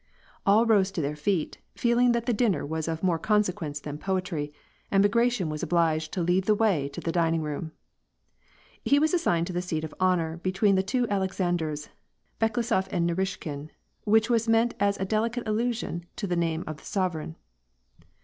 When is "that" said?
2.13-2.25